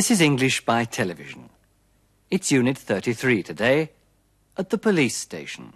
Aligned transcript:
This 0.00 0.10
is 0.10 0.22
English 0.22 0.64
by 0.64 0.86
television. 0.86 1.50
It's 2.30 2.50
Unit 2.50 2.78
33 2.78 3.42
today 3.42 3.90
at 4.56 4.70
the 4.70 4.78
police 4.78 5.14
station. 5.14 5.74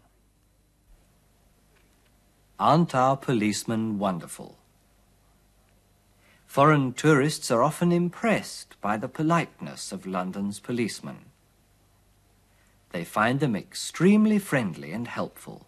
Aren't 2.58 2.94
our 2.94 3.18
policemen 3.18 3.98
wonderful? 3.98 4.56
Foreign 6.46 6.94
tourists 6.94 7.50
are 7.50 7.62
often 7.62 7.92
impressed 7.92 8.80
by 8.80 8.96
the 8.96 9.08
politeness 9.08 9.92
of 9.92 10.06
London's 10.06 10.58
policemen. 10.58 11.18
They 12.92 13.04
find 13.04 13.40
them 13.40 13.54
extremely 13.54 14.38
friendly 14.38 14.90
and 14.92 15.06
helpful. 15.06 15.66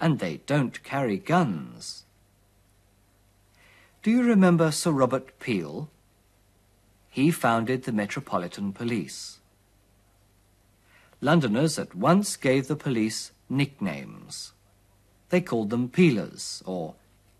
And 0.00 0.18
they 0.18 0.38
don't 0.46 0.82
carry 0.82 1.18
guns. 1.18 2.06
Do 4.02 4.10
you 4.10 4.24
remember 4.24 4.72
Sir 4.72 4.90
Robert 4.90 5.38
Peel? 5.38 5.90
He 7.14 7.30
founded 7.30 7.84
the 7.84 7.92
Metropolitan 7.92 8.72
Police. 8.72 9.38
Londoners 11.20 11.78
at 11.78 11.94
once 11.94 12.34
gave 12.34 12.66
the 12.66 12.74
police 12.74 13.30
nicknames. 13.48 14.50
They 15.28 15.40
called 15.40 15.70
them 15.70 15.88
peelers 15.88 16.60
or 16.66 16.96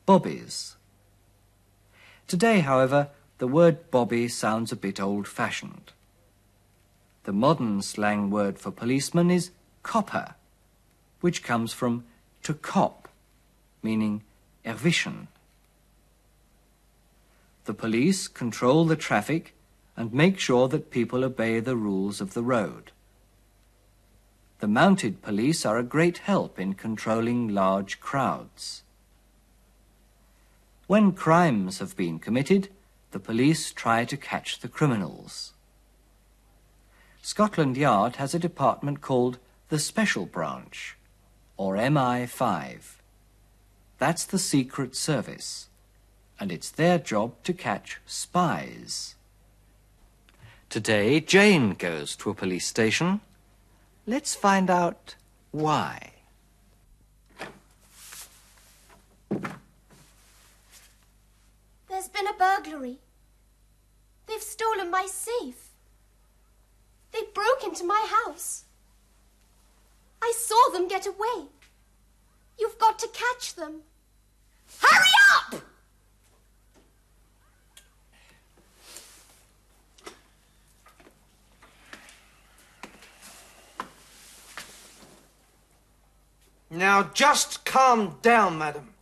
bobbies. 0.06 0.76
Today, 2.28 2.60
however, 2.60 3.08
the 3.38 3.48
word 3.48 3.90
bobby 3.90 4.28
sounds 4.28 4.70
a 4.70 4.76
bit 4.76 5.00
old-fashioned. 5.00 5.90
The 7.24 7.32
modern 7.32 7.82
slang 7.82 8.30
word 8.30 8.60
for 8.60 8.70
policeman 8.70 9.28
is 9.28 9.50
copper, 9.82 10.36
which 11.20 11.42
comes 11.42 11.72
from 11.72 12.04
to 12.44 12.54
cop, 12.54 13.08
meaning 13.82 14.22
erwischen. 14.64 15.26
The 17.64 17.74
police 17.74 18.28
control 18.28 18.84
the 18.84 18.94
traffic 18.94 19.52
and 19.96 20.12
make 20.12 20.38
sure 20.38 20.68
that 20.68 20.90
people 20.90 21.24
obey 21.24 21.60
the 21.60 21.76
rules 21.76 22.20
of 22.20 22.34
the 22.34 22.42
road. 22.42 22.90
The 24.60 24.68
mounted 24.68 25.22
police 25.22 25.66
are 25.66 25.78
a 25.78 25.82
great 25.82 26.18
help 26.18 26.58
in 26.58 26.74
controlling 26.74 27.48
large 27.48 28.00
crowds. 28.00 28.82
When 30.86 31.12
crimes 31.12 31.78
have 31.78 31.96
been 31.96 32.18
committed, 32.18 32.68
the 33.10 33.18
police 33.18 33.72
try 33.72 34.04
to 34.04 34.16
catch 34.16 34.60
the 34.60 34.68
criminals. 34.68 35.52
Scotland 37.22 37.76
Yard 37.76 38.16
has 38.16 38.34
a 38.34 38.38
department 38.38 39.00
called 39.00 39.38
the 39.68 39.78
Special 39.78 40.26
Branch, 40.26 40.96
or 41.56 41.76
MI5. 41.76 42.96
That's 43.98 44.24
the 44.24 44.38
Secret 44.38 44.94
Service, 44.94 45.68
and 46.38 46.52
it's 46.52 46.70
their 46.70 46.98
job 46.98 47.34
to 47.44 47.52
catch 47.54 48.00
spies. 48.04 49.14
Today, 50.74 51.20
Jane 51.20 51.74
goes 51.74 52.16
to 52.16 52.30
a 52.30 52.34
police 52.34 52.66
station. 52.66 53.20
Let's 54.08 54.34
find 54.34 54.68
out 54.68 55.14
why. 55.52 56.10
There's 61.88 62.08
been 62.08 62.26
a 62.26 62.32
burglary. 62.36 62.98
They've 64.26 64.42
stolen 64.42 64.90
my 64.90 65.06
safe. 65.06 65.68
They 67.12 67.20
broke 67.32 67.62
into 67.62 67.84
my 67.84 68.08
house. 68.26 68.64
I 70.20 70.32
saw 70.36 70.72
them 70.72 70.88
get 70.88 71.06
away. 71.06 71.50
You've 72.58 72.80
got 72.80 72.98
to 72.98 73.08
catch 73.12 73.54
them. 73.54 73.82
Hurry 74.80 75.10
up! 75.36 75.62
Now 86.74 87.04
just 87.14 87.64
calm 87.64 88.18
down, 88.20 88.58
madam. 88.58 88.94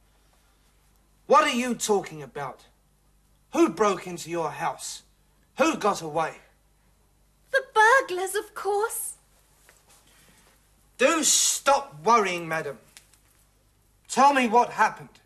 What 1.26 1.44
are 1.44 1.56
you 1.56 1.74
talking 1.74 2.22
about? 2.22 2.66
Who 3.54 3.70
broke 3.70 4.06
into 4.06 4.28
your 4.28 4.50
house? 4.50 5.04
Who 5.56 5.76
got 5.76 6.02
away? 6.02 6.34
The 7.50 7.62
burglars, 7.74 8.34
of 8.34 8.54
course. 8.54 9.14
Do 10.98 11.24
stop 11.24 11.96
worrying, 12.04 12.46
madam. 12.46 12.78
Tell 14.06 14.34
me 14.34 14.48
what 14.48 14.72
happened. 14.72 15.20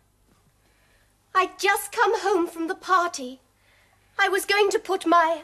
I'd 1.35 1.59
just 1.59 1.91
come 1.91 2.21
home 2.21 2.47
from 2.47 2.69
the 2.69 2.75
party. 2.75 3.41
I 4.17 4.29
was 4.29 4.45
going 4.45 4.69
to 4.69 4.79
put 4.79 5.05
my 5.05 5.41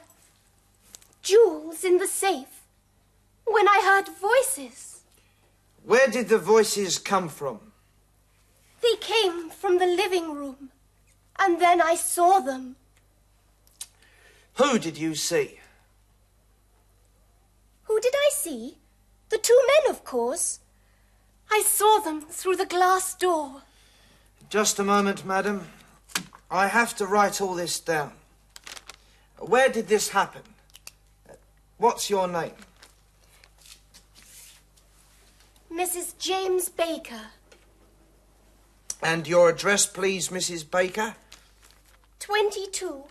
jewels 1.22 1.84
in 1.84 1.98
the 1.98 2.08
safe 2.08 2.62
when 3.46 3.68
I 3.68 3.82
heard 3.84 4.16
voices. 4.18 4.93
Where 5.86 6.08
did 6.08 6.30
the 6.30 6.38
voices 6.38 6.98
come 6.98 7.30
from? 7.30 7.60
They 8.82 8.96
came 9.00 9.50
from 9.50 9.80
the 9.80 9.86
living 9.86 10.34
room, 10.34 10.70
and 11.38 11.60
then 11.60 11.82
I 11.82 11.96
saw 11.96 12.40
them. 12.40 12.76
Who 14.56 14.80
did 14.80 14.98
you 14.98 15.16
see? 15.16 15.60
Who 17.84 18.00
did 18.00 18.14
I 18.16 18.30
see? 18.34 18.78
The 19.30 19.38
two 19.38 19.60
men, 19.68 19.96
of 19.96 20.04
course. 20.04 20.60
I 21.52 21.62
saw 21.66 22.00
them 22.00 22.22
through 22.22 22.56
the 22.56 22.66
glass 22.66 23.14
door. 23.16 23.64
Just 24.50 24.80
a 24.80 24.84
moment, 24.84 25.26
madam. 25.26 25.68
I 26.50 26.68
have 26.68 26.96
to 26.98 27.06
write 27.06 27.42
all 27.42 27.56
this 27.56 27.80
down. 27.80 28.14
Where 29.40 29.70
did 29.70 29.88
this 29.88 30.10
happen? 30.10 30.44
What's 31.78 32.10
your 32.10 32.28
name? 32.28 32.54
Mrs. 35.74 36.18
James 36.20 36.70
Baker, 36.70 37.32
And 39.02 39.28
your 39.28 39.50
address, 39.50 39.86
please, 39.88 40.30
Mrs. 40.30 40.70
Baker? 40.70 41.16
22, 42.20 43.04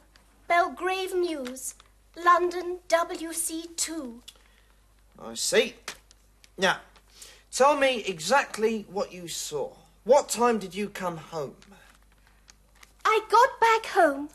Belgrave 0.46 1.12
Mews, 1.14 1.74
London 2.16 2.78
WC2. 2.88 4.20
I 5.20 5.34
see. 5.34 5.74
Now, 6.56 6.78
tell 7.50 7.76
me 7.76 8.04
exactly 8.06 8.86
what 8.88 9.12
you 9.12 9.26
saw. 9.26 9.72
What 10.04 10.28
time 10.28 10.58
did 10.58 10.74
you 10.74 10.88
come 10.88 11.16
home? 11.16 11.56
I 13.04 13.20
got 13.28 13.60
back 13.60 13.92
home 13.92 14.28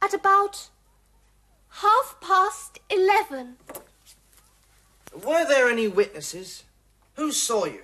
at 0.00 0.14
about 0.14 0.68
half 1.68 2.16
past 2.20 2.80
eleven. 2.88 3.56
Were 5.12 5.46
there 5.46 5.68
any 5.68 5.88
witnesses? 5.88 6.64
Who 7.20 7.32
saw 7.32 7.66
you? 7.66 7.82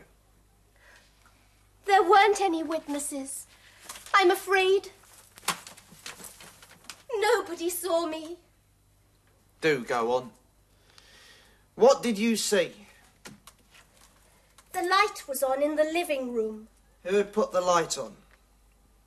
There 1.84 2.02
weren't 2.02 2.40
any 2.40 2.62
witnesses. 2.62 3.46
I'm 4.14 4.30
afraid. 4.30 4.88
Nobody 7.14 7.68
saw 7.68 8.06
me. 8.06 8.38
Do 9.60 9.84
go 9.84 10.12
on. 10.12 10.30
What 11.74 12.02
did 12.02 12.16
you 12.16 12.34
see? 12.36 12.72
The 14.72 14.80
light 14.80 15.28
was 15.28 15.42
on 15.42 15.62
in 15.62 15.76
the 15.76 15.84
living 15.84 16.32
room. 16.32 16.68
Who 17.04 17.16
had 17.16 17.34
put 17.34 17.52
the 17.52 17.60
light 17.60 17.98
on? 17.98 18.16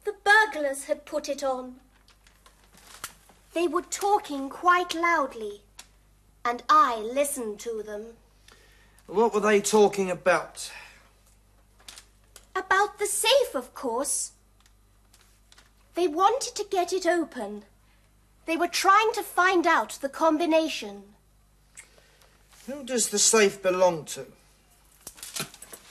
The 0.06 0.14
burglars 0.24 0.84
had 0.84 1.06
put 1.06 1.28
it 1.28 1.44
on. 1.44 1.78
They 3.56 3.68
were 3.68 3.81
talking 3.81 4.48
quite 4.48 4.94
loudly, 4.94 5.64
and 6.46 6.62
I 6.70 6.98
listened 6.98 7.60
to 7.62 7.81
them. 7.81 8.14
What 9.10 9.34
were 9.34 9.40
they 9.40 9.60
talking 9.60 10.12
about? 10.12 10.72
About 12.56 13.00
the 13.00 13.08
safe, 13.08 13.56
of 13.56 13.74
course. 13.74 14.34
They 15.96 16.08
wanted 16.08 16.54
to 16.56 16.66
get 16.70 16.94
it 16.94 17.08
open. 17.08 17.64
They 18.46 18.56
were 18.56 18.68
trying 18.68 19.12
to 19.14 19.24
find 19.24 19.66
out 19.66 19.98
the 20.02 20.10
combination. 20.10 21.04
Who 22.68 22.84
does 22.84 23.10
the 23.10 23.18
safe 23.18 23.64
belong 23.64 24.06
to? 24.06 24.28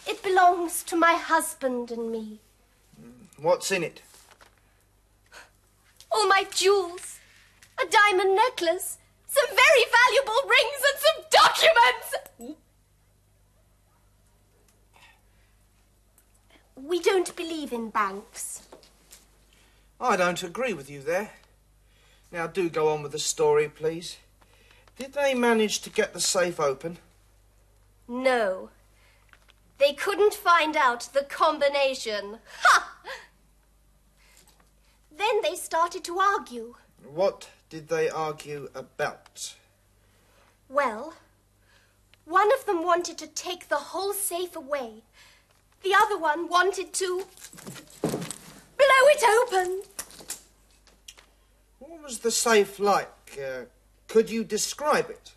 It 0.07 0.23
belongs 0.23 0.85
to 0.85 0.97
my 0.97 1.15
husband 1.15 1.91
and 1.91 2.13
me. 2.13 2.39
Hmm, 3.01 3.43
what's 3.43 3.73
in 3.73 3.83
it? 3.83 4.01
All 6.13 6.29
my 6.29 6.47
jewels, 6.55 7.19
a 7.83 7.87
diamond 7.87 8.37
necklace, 8.37 8.99
some 9.27 9.49
very 9.49 9.85
valuable 10.01 10.41
rings, 10.49 10.83
and 10.89 11.01
some 11.01 11.25
documents. 11.31 12.68
We 16.89 17.01
don't 17.01 17.37
believe 17.37 17.71
in 17.71 17.91
banks. 17.91 18.63
I 20.01 20.17
don't 20.17 20.43
agree 20.43 20.73
with 20.73 20.89
you 20.89 21.03
there. 21.03 21.33
Now, 22.33 22.47
do 22.47 22.71
go 22.71 22.89
on 22.89 23.03
with 23.03 23.13
the 23.13 23.19
story, 23.19 23.69
please. 23.69 24.17
Did 24.97 25.13
they 25.13 25.35
manage 25.35 25.81
to 25.83 25.91
get 25.91 26.15
the 26.15 26.21
safe 26.21 26.59
open? 26.59 26.97
No. 28.09 28.71
They 29.77 29.93
couldn't 29.93 30.33
find 30.33 30.77
out 30.77 31.11
the 31.13 31.25
combination. 31.25 32.39
Ha! 32.63 32.95
Then 35.15 35.43
they 35.43 35.57
started 35.57 36.05
to 36.05 36.19
argue. 36.19 36.77
What 37.05 37.51
did 37.69 37.89
they 37.89 38.09
argue 38.09 38.71
about? 38.75 39.57
Well, 40.71 41.13
one 42.25 42.51
of 42.55 42.65
them 42.65 42.83
wanted 42.83 43.19
to 43.19 43.27
take 43.27 43.69
the 43.69 43.77
whole 43.93 44.15
safe 44.15 44.57
away. 44.57 45.03
The 45.83 45.95
other 45.95 46.19
one 46.19 46.49
wanted 46.49 46.93
to 46.93 47.25
blow 48.03 49.05
it 49.15 49.23
open. 49.41 49.83
What 51.79 52.03
was 52.03 52.19
the 52.19 52.31
safe 52.31 52.79
like? 52.79 53.39
Uh, 53.39 53.65
could 54.09 54.31
you 54.31 54.45
describe 54.45 55.11
it? 55.11 55.33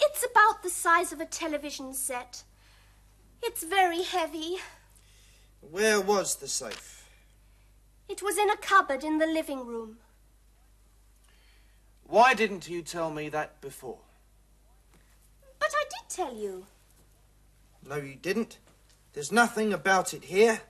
It's 0.00 0.24
about 0.24 0.62
the 0.62 0.70
size 0.70 1.12
of 1.12 1.20
a 1.20 1.26
television 1.26 1.94
set. 1.94 2.42
It's 3.42 3.62
very 3.62 4.02
heavy. 4.02 4.56
Where 5.60 6.00
was 6.00 6.36
the 6.36 6.48
safe? 6.48 7.08
It 8.08 8.22
was 8.22 8.38
in 8.38 8.50
a 8.50 8.56
cupboard 8.56 9.04
in 9.04 9.18
the 9.18 9.26
living 9.26 9.66
room. 9.66 9.98
Why 12.04 12.32
didn't 12.32 12.68
you 12.68 12.82
tell 12.82 13.10
me 13.10 13.28
that 13.28 13.60
before? 13.60 13.98
But 15.58 15.70
I 15.74 15.84
did 15.90 16.08
tell 16.08 16.34
you. 16.34 16.66
No, 17.86 17.96
you 17.96 18.14
didn't. 18.14 18.58
There's 19.12 19.32
nothing 19.32 19.72
about 19.72 20.14
it 20.14 20.24
here. 20.24 20.60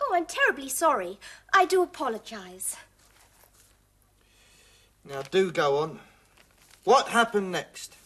Oh, 0.00 0.12
I'm 0.14 0.26
terribly 0.26 0.68
sorry. 0.68 1.18
I 1.52 1.64
do 1.64 1.82
apologize. 1.82 2.76
Now, 5.04 5.22
do 5.22 5.50
go 5.50 5.78
on. 5.78 6.00
What 6.84 7.08
happened 7.08 7.52
next? 7.52 7.96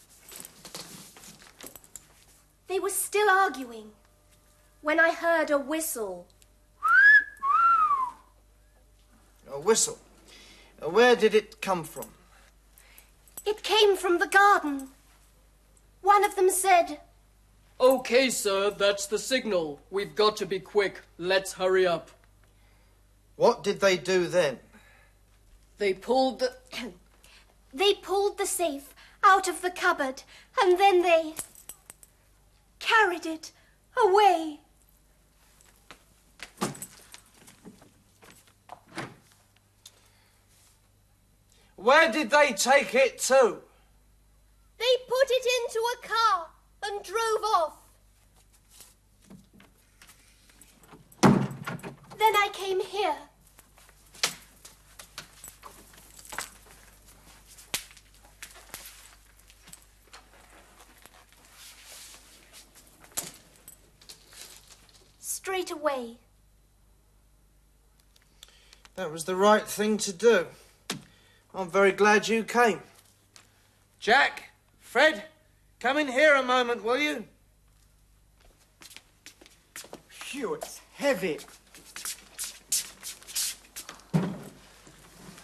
They 2.67 2.79
were 2.79 2.89
still 2.89 3.29
arguing 3.29 3.91
when 4.81 4.99
I 4.99 5.11
heard 5.11 5.49
a 5.49 5.57
whistle. 5.57 6.27
A 9.51 9.59
whistle. 9.59 9.99
Where 10.81 11.15
did 11.15 11.33
it 11.33 11.61
come 11.61 11.83
from? 11.83 12.07
It 13.45 13.63
came 13.63 13.95
from 13.95 14.19
the 14.19 14.27
garden. 14.27 14.89
One 16.01 16.23
of 16.23 16.35
them 16.35 16.49
said, 16.49 16.99
Okay, 17.83 18.29
sir, 18.29 18.69
that's 18.69 19.07
the 19.07 19.19
signal. 19.19 19.77
We've 19.91 20.15
got 20.15 20.37
to 20.37 20.45
be 20.45 20.61
quick. 20.61 21.01
Let's 21.17 21.51
hurry 21.51 21.85
up. 21.85 22.11
What 23.35 23.61
did 23.61 23.81
they 23.81 23.97
do 23.97 24.25
then? 24.29 24.59
They 25.79 25.93
pulled 25.93 26.39
the. 26.39 26.53
They 27.73 27.95
pulled 27.95 28.37
the 28.37 28.45
safe 28.45 28.93
out 29.25 29.49
of 29.49 29.61
the 29.61 29.71
cupboard 29.71 30.23
and 30.61 30.79
then 30.79 31.01
they 31.01 31.33
carried 32.79 33.25
it 33.25 33.51
away. 33.97 34.59
Where 41.75 42.11
did 42.11 42.29
they 42.29 42.53
take 42.53 42.93
it 42.93 43.17
to? 43.23 43.57
They 44.77 44.95
put 45.09 45.27
it 45.31 45.45
into 45.57 45.79
a 45.79 46.07
car 46.07 46.47
and 46.85 47.03
drove 47.03 47.43
off. 47.55 47.73
Then 51.21 52.35
I 52.35 52.49
came 52.53 52.79
here. 52.79 53.15
Straight 65.19 65.71
away. 65.71 66.17
That 68.95 69.11
was 69.11 69.25
the 69.25 69.35
right 69.35 69.67
thing 69.67 69.97
to 69.97 70.13
do. 70.13 70.47
I'm 71.53 71.69
very 71.69 71.91
glad 71.91 72.27
you 72.27 72.43
came. 72.43 72.81
Jack, 73.99 74.51
Fred, 74.79 75.25
come 75.83 75.97
in 75.97 76.07
here 76.07 76.35
a 76.35 76.41
moment, 76.41 76.81
will 76.81 76.97
you? 76.97 77.25
Phew, 80.07 80.53
it's 80.53 80.79
heavy. 80.93 81.39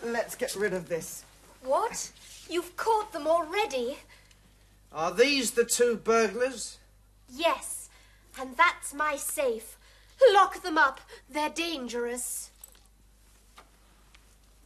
Let's 0.01 0.35
get 0.35 0.55
rid 0.55 0.73
of 0.73 0.87
this. 0.87 1.25
What? 1.61 2.09
You've 2.49 2.77
caught 2.77 3.11
them 3.11 3.27
already? 3.27 3.97
Are 4.93 5.13
these 5.13 5.51
the 5.51 5.65
two 5.65 5.97
burglars? 5.97 6.77
Yes, 7.29 7.89
and 8.39 8.55
that's 8.55 8.93
my 8.93 9.17
safe. 9.17 9.77
Lock 10.33 10.63
them 10.63 10.77
up. 10.77 11.01
They're 11.29 11.49
dangerous. 11.49 12.49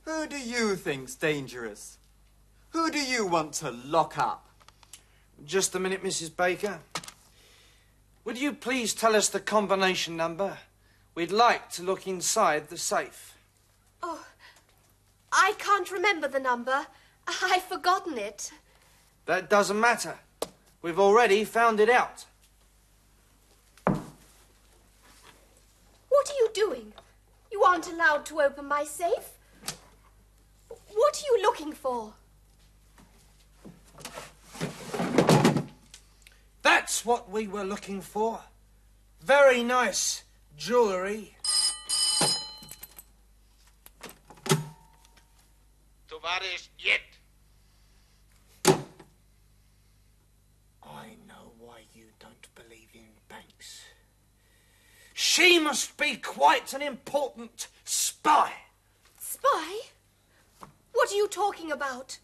Who 0.05 0.27
do 0.27 0.37
you 0.37 0.75
think's 0.75 1.15
dangerous? 1.15 1.97
Who 2.69 2.91
do 2.91 2.99
you 2.99 3.25
want 3.25 3.53
to 3.53 3.71
lock 3.71 4.19
up? 4.19 4.52
Just 5.45 5.75
a 5.75 5.79
minute, 5.79 6.03
Mrs. 6.03 6.35
Baker. 6.35 6.79
Would 8.23 8.37
you 8.37 8.53
please 8.53 8.93
tell 8.93 9.15
us 9.15 9.27
the 9.27 9.39
combination 9.39 10.15
number? 10.15 10.57
We'd 11.15 11.31
like 11.31 11.69
to 11.71 11.83
look 11.83 12.07
inside 12.07 12.69
the 12.69 12.77
safe. 12.77 13.35
Oh, 14.01 14.25
I 15.31 15.53
can't 15.57 15.91
remember 15.91 16.27
the 16.27 16.39
number. 16.39 16.87
I've 17.27 17.63
forgotten 17.63 18.17
it. 18.17 18.51
That 19.25 19.49
doesn't 19.49 19.79
matter. 19.79 20.15
We've 20.81 20.99
already 20.99 21.43
found 21.43 21.79
it 21.79 21.89
out. 21.89 22.25
What 23.85 23.99
are 26.29 26.39
you 26.39 26.49
doing? 26.53 26.93
You 27.51 27.63
aren't 27.63 27.91
allowed 27.91 28.25
to 28.27 28.41
open 28.41 28.67
my 28.67 28.85
safe. 28.85 29.31
What 30.93 31.21
are 31.21 31.25
you 31.25 31.41
looking 31.41 31.73
for? 31.73 32.13
That's 36.63 37.05
what 37.05 37.29
we 37.29 37.47
were 37.47 37.65
looking 37.65 38.01
for. 38.01 38.39
Very 39.21 39.63
nice 39.63 40.23
jewellery. 40.57 41.35
Tovarish, 46.09 46.69
yet. 46.79 47.01
I 50.81 51.15
know 51.27 51.51
why 51.59 51.81
you 51.93 52.05
don't 52.19 52.47
believe 52.55 52.89
in 52.93 53.09
banks. 53.27 53.81
She 55.13 55.59
must 55.59 55.97
be 55.97 56.15
quite 56.15 56.73
an 56.73 56.81
important 56.81 57.67
spy. 57.83 58.53
Spy? 59.19 59.79
What 60.93 61.11
are 61.11 61.15
you 61.15 61.27
talking 61.27 61.73
about? 61.73 62.19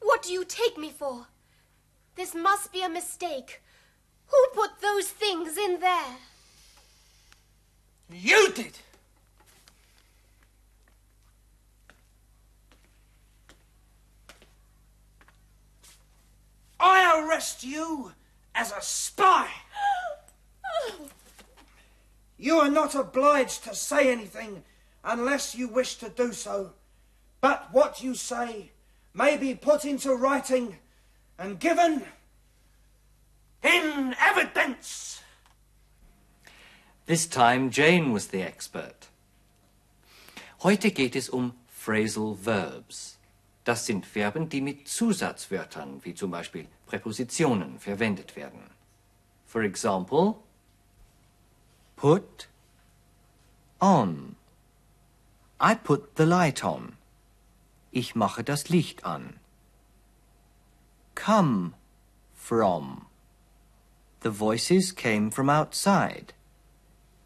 What 0.00 0.22
do 0.22 0.32
you 0.32 0.44
take 0.46 0.78
me 0.78 0.90
for? 0.90 1.26
This 2.16 2.34
must 2.34 2.72
be 2.72 2.82
a 2.82 2.88
mistake. 2.88 3.60
Who 4.34 4.60
put 4.60 4.80
those 4.80 5.08
things 5.08 5.56
in 5.56 5.78
there? 5.78 6.16
You 8.10 8.52
did. 8.52 8.72
I 16.80 17.24
arrest 17.24 17.62
you 17.62 18.12
as 18.54 18.72
a 18.72 18.82
spy. 18.82 19.48
You 22.36 22.56
are 22.58 22.70
not 22.70 22.96
obliged 22.96 23.64
to 23.64 23.74
say 23.74 24.10
anything 24.10 24.64
unless 25.04 25.54
you 25.54 25.68
wish 25.68 25.94
to 25.96 26.08
do 26.08 26.32
so. 26.32 26.72
But 27.40 27.68
what 27.72 28.02
you 28.02 28.14
say 28.14 28.72
may 29.14 29.36
be 29.36 29.54
put 29.54 29.84
into 29.84 30.12
writing 30.14 30.78
and 31.38 31.60
given 31.60 32.04
in 33.64 34.14
evidence. 34.20 35.22
This 37.06 37.26
time 37.26 37.70
Jane 37.70 38.12
was 38.12 38.28
the 38.28 38.42
expert. 38.42 39.08
Heute 40.62 40.90
geht 40.90 41.16
es 41.16 41.28
um 41.28 41.54
phrasal 41.68 42.36
verbs. 42.36 43.18
Das 43.64 43.86
sind 43.86 44.04
Verben, 44.04 44.48
die 44.48 44.60
mit 44.60 44.88
Zusatzwörtern, 44.88 46.04
wie 46.04 46.14
zum 46.14 46.30
Beispiel 46.30 46.66
Präpositionen, 46.86 47.78
verwendet 47.78 48.36
werden. 48.36 48.70
For 49.46 49.62
example, 49.62 50.36
put 51.96 52.48
on. 53.80 54.36
I 55.60 55.74
put 55.74 56.16
the 56.16 56.24
light 56.24 56.62
on. 56.62 56.96
Ich 57.90 58.14
mache 58.14 58.44
das 58.44 58.68
Licht 58.68 59.04
an. 59.04 59.38
Come 61.14 61.72
from. 62.34 63.06
The 64.24 64.30
voices 64.30 64.90
came 64.90 65.30
from 65.30 65.50
outside. 65.50 66.32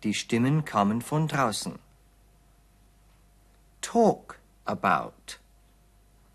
Die 0.03 0.13
Stimmen 0.13 0.65
kamen 0.65 1.01
von 1.01 1.29
draußen. 1.29 1.79
Talk 3.81 4.41
about. 4.67 5.39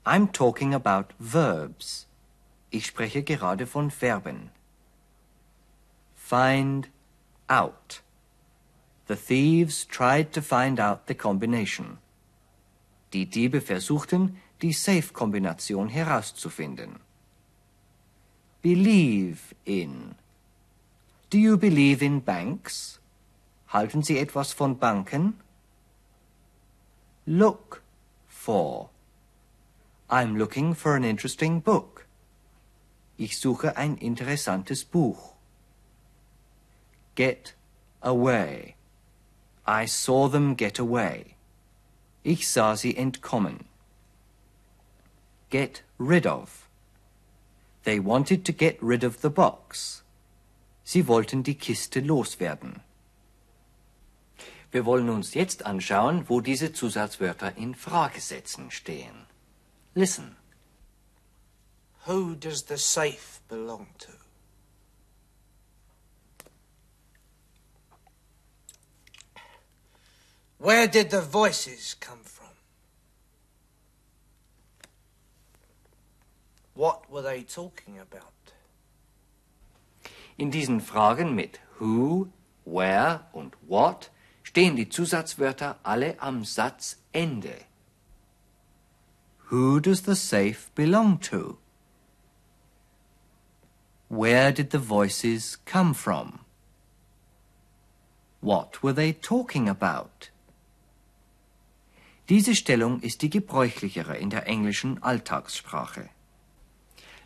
I'm 0.05 0.31
talking 0.31 0.73
about 0.73 1.13
verbs. 1.19 2.07
Ich 2.71 2.85
spreche 2.85 3.23
gerade 3.23 3.67
von 3.67 3.91
Verben. 3.91 4.51
Find 6.15 6.87
out. 7.49 8.01
The 9.07 9.17
thieves 9.17 9.85
tried 9.85 10.31
to 10.31 10.41
find 10.41 10.79
out 10.79 11.07
the 11.07 11.13
combination. 11.13 11.97
Die 13.11 13.25
Diebe 13.25 13.59
versuchten, 13.59 14.37
die 14.61 14.71
Safe-Kombination 14.71 15.89
herauszufinden. 15.89 17.01
Believe 18.61 19.53
in. 19.65 20.15
Do 21.33 21.39
you 21.39 21.57
believe 21.57 22.03
in 22.03 22.19
banks? 22.19 22.99
Halten 23.69 24.03
Sie 24.03 24.19
etwas 24.19 24.53
von 24.53 24.75
Banken? 24.75 25.33
Look 27.25 27.81
for. 28.27 28.91
I'm 30.11 30.37
looking 30.37 30.75
for 30.75 30.95
an 30.95 31.03
interesting 31.03 31.59
book. 31.59 32.05
Ich 33.17 33.39
suche 33.39 33.75
ein 33.75 33.97
interessantes 33.97 34.83
Buch. 34.83 35.33
Get 37.15 37.55
away. 38.03 38.75
I 39.65 39.87
saw 39.87 40.27
them 40.27 40.55
get 40.55 40.77
away. 40.77 41.35
Ich 42.23 42.47
sah 42.47 42.75
sie 42.75 42.95
entkommen. 42.95 43.65
Get 45.49 45.81
rid 45.97 46.27
of. 46.27 46.69
They 47.85 47.99
wanted 47.99 48.45
to 48.45 48.51
get 48.51 48.77
rid 48.83 49.03
of 49.03 49.21
the 49.21 49.31
box. 49.31 50.02
Sie 50.83 51.07
wollten 51.07 51.43
die 51.43 51.55
Kiste 51.55 52.01
loswerden. 52.01 52.81
Wir 54.71 54.85
wollen 54.85 55.09
uns 55.09 55.33
jetzt 55.33 55.65
anschauen, 55.65 56.25
wo 56.29 56.41
diese 56.41 56.73
Zusatzwörter 56.73 57.55
in 57.57 57.75
Fragesätzen 57.75 58.71
stehen. 58.71 59.27
Listen. 59.93 60.35
Who 62.05 62.35
does 62.35 62.65
the 62.67 62.77
safe 62.77 63.39
belong 63.47 63.87
to? 63.99 64.11
Where 70.57 70.87
did 70.87 71.11
the 71.11 71.21
voices 71.21 71.93
come 71.99 72.23
from? 72.23 72.47
What 76.73 77.09
were 77.11 77.21
they 77.21 77.43
talking 77.43 77.99
about? 77.99 78.52
In 80.37 80.51
diesen 80.51 80.81
Fragen 80.81 81.35
mit 81.35 81.59
who, 81.79 82.27
where 82.65 83.27
und 83.33 83.55
what 83.67 84.11
stehen 84.43 84.75
die 84.75 84.89
Zusatzwörter 84.89 85.79
alle 85.83 86.19
am 86.19 86.43
Satzende. 86.43 87.65
Who 89.49 89.79
does 89.79 90.03
the 90.05 90.15
safe 90.15 90.69
belong 90.75 91.19
to? 91.21 91.57
Where 94.09 94.51
did 94.51 94.71
the 94.71 94.79
voices 94.79 95.57
come 95.65 95.93
from? 95.93 96.39
What 98.41 98.83
were 98.83 98.93
they 98.93 99.13
talking 99.13 99.69
about? 99.69 100.29
Diese 102.29 102.55
Stellung 102.55 103.01
ist 103.01 103.21
die 103.21 103.29
gebräuchlichere 103.29 104.17
in 104.17 104.29
der 104.29 104.47
englischen 104.47 105.01
Alltagssprache. 105.01 106.09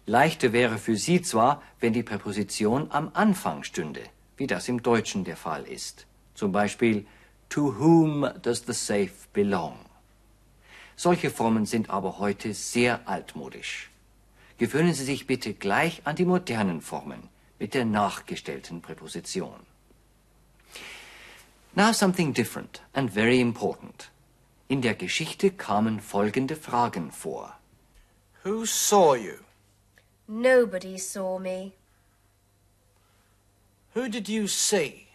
Leichter 0.09 0.53
wäre 0.53 0.77
für 0.77 0.95
Sie 0.95 1.21
zwar, 1.21 1.61
wenn 1.81 1.91
die 1.91 2.01
Präposition 2.01 2.91
am 2.91 3.11
Anfang 3.13 3.63
stünde, 3.63 4.03
wie 4.37 4.47
das 4.47 4.69
im 4.69 4.81
Deutschen 4.81 5.25
der 5.25 5.35
Fall 5.35 5.65
ist. 5.65 6.07
Zum 6.33 6.53
Beispiel 6.53 7.05
To 7.49 7.77
whom 7.77 8.29
does 8.41 8.63
the 8.65 8.73
safe 8.73 9.27
belong? 9.33 9.77
Solche 10.95 11.29
Formen 11.29 11.65
sind 11.65 11.89
aber 11.89 12.19
heute 12.19 12.53
sehr 12.53 13.05
altmodisch. 13.05 13.91
Gewöhnen 14.57 14.93
Sie 14.93 15.03
sich 15.03 15.27
bitte 15.27 15.53
gleich 15.53 16.01
an 16.05 16.15
die 16.15 16.25
modernen 16.25 16.81
Formen 16.81 17.29
mit 17.59 17.73
der 17.73 17.83
nachgestellten 17.83 18.81
Präposition. 18.81 19.59
Now 21.75 21.91
something 21.91 22.33
different 22.33 22.81
and 22.93 23.11
very 23.11 23.41
important. 23.41 24.09
In 24.69 24.81
der 24.81 24.95
Geschichte 24.95 25.51
kamen 25.51 25.99
folgende 25.99 26.55
Fragen 26.55 27.11
vor. 27.11 27.57
Who 28.43 28.65
saw 28.65 29.15
you? 29.15 29.46
Nobody 30.27 30.97
saw 30.97 31.39
me. 31.39 31.73
Who 33.93 34.09
did 34.09 34.27
you 34.27 34.47
see? 34.47 35.07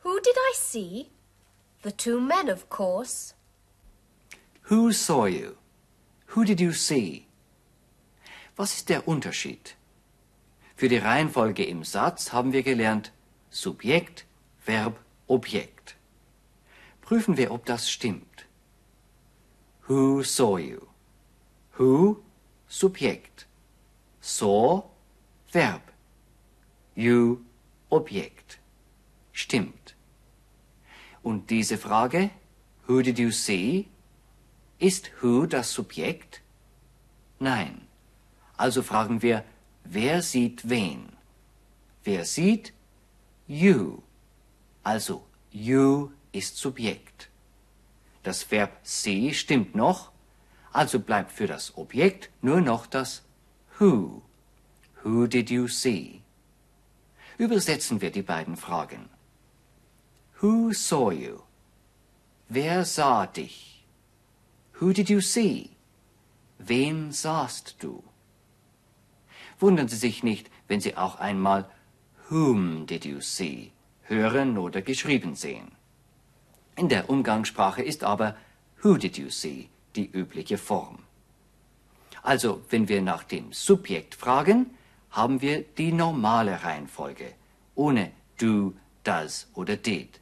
Who 0.00 0.20
did 0.20 0.36
I 0.36 0.52
see? 0.56 1.10
The 1.82 1.92
two 1.92 2.18
men, 2.20 2.48
of 2.48 2.70
course. 2.70 3.34
Who 4.62 4.92
saw 4.92 5.26
you? 5.26 5.56
Who 6.28 6.44
did 6.44 6.60
you 6.60 6.72
see? 6.72 7.26
Was 8.56 8.74
ist 8.74 8.88
der 8.88 9.06
Unterschied? 9.06 9.76
Für 10.74 10.88
die 10.88 10.96
Reihenfolge 10.96 11.64
im 11.64 11.84
Satz 11.84 12.32
haben 12.32 12.52
wir 12.52 12.62
gelernt 12.62 13.12
Subjekt, 13.50 14.24
Verb, 14.64 14.98
Objekt. 15.28 15.96
Prüfen 17.02 17.36
wir, 17.36 17.50
ob 17.50 17.66
das 17.66 17.90
stimmt. 17.90 18.46
Who 19.86 20.22
saw 20.22 20.58
you? 20.58 20.88
Who, 21.78 22.22
Subjekt. 22.74 23.46
Saw, 24.20 24.82
Verb. 25.52 25.82
You, 26.96 27.38
Objekt. 27.88 28.58
Stimmt. 29.32 29.94
Und 31.22 31.50
diese 31.50 31.78
Frage, 31.78 32.30
Who 32.88 33.00
did 33.02 33.20
you 33.20 33.30
see? 33.30 33.86
Ist 34.80 35.10
who 35.22 35.46
das 35.46 35.72
Subjekt? 35.72 36.42
Nein. 37.38 37.86
Also 38.56 38.82
fragen 38.82 39.22
wir, 39.22 39.44
wer 39.84 40.20
sieht 40.20 40.68
wen? 40.68 41.12
Wer 42.02 42.24
sieht? 42.24 42.72
You. 43.46 44.02
Also 44.82 45.24
you 45.52 46.10
ist 46.32 46.56
Subjekt. 46.56 47.30
Das 48.24 48.50
Verb 48.50 48.80
see 48.82 49.32
stimmt 49.32 49.76
noch, 49.76 50.10
also 50.74 50.98
bleibt 50.98 51.30
für 51.32 51.46
das 51.46 51.78
Objekt 51.78 52.30
nur 52.42 52.60
noch 52.60 52.86
das 52.86 53.22
who. 53.78 54.22
Who 55.02 55.26
did 55.26 55.48
you 55.50 55.68
see? 55.68 56.20
Übersetzen 57.38 58.00
wir 58.00 58.10
die 58.10 58.22
beiden 58.22 58.56
Fragen. 58.56 59.08
Who 60.40 60.72
saw 60.72 61.12
you? 61.12 61.40
Wer 62.48 62.84
sah 62.84 63.26
dich? 63.26 63.84
Who 64.80 64.92
did 64.92 65.08
you 65.08 65.20
see? 65.20 65.70
Wen 66.58 67.12
sahst 67.12 67.76
du? 67.78 68.02
Wundern 69.60 69.88
Sie 69.88 69.96
sich 69.96 70.22
nicht, 70.24 70.50
wenn 70.66 70.80
Sie 70.80 70.96
auch 70.96 71.20
einmal 71.20 71.70
Whom 72.28 72.86
did 72.86 73.04
you 73.04 73.20
see 73.20 73.70
hören 74.02 74.58
oder 74.58 74.82
geschrieben 74.82 75.36
sehen. 75.36 75.70
In 76.76 76.88
der 76.88 77.08
Umgangssprache 77.08 77.82
ist 77.82 78.02
aber 78.02 78.36
Who 78.82 78.96
did 78.96 79.16
you 79.18 79.30
see 79.30 79.68
die 79.96 80.10
übliche 80.10 80.58
Form. 80.58 80.98
Also, 82.22 82.62
wenn 82.70 82.88
wir 82.88 83.02
nach 83.02 83.22
dem 83.22 83.52
Subjekt 83.52 84.14
fragen, 84.14 84.70
haben 85.10 85.40
wir 85.40 85.62
die 85.62 85.92
normale 85.92 86.64
Reihenfolge, 86.64 87.34
ohne 87.74 88.10
do, 88.38 88.72
does 89.04 89.48
oder 89.54 89.76
did. 89.76 90.20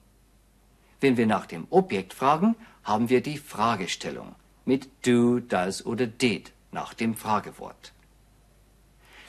Wenn 1.01 1.17
wir 1.17 1.27
nach 1.27 1.47
dem 1.47 1.67
Objekt 1.71 2.13
fragen, 2.13 2.57
haben 2.83 3.09
wir 3.09 3.23
die 3.23 3.39
Fragestellung 3.39 4.35
mit 4.65 4.89
do, 5.07 5.41
does 5.41 5.85
oder 5.87 6.07
did 6.07 6.53
nach 6.73 6.95
dem 6.95 7.15
Fragewort. 7.15 7.93